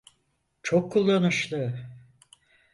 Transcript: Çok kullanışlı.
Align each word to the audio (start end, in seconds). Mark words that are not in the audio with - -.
Çok 0.63 0.91
kullanışlı. 0.91 1.89